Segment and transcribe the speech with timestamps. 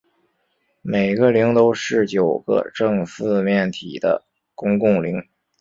[0.81, 5.21] 每个棱都是九个正四面体的公共棱。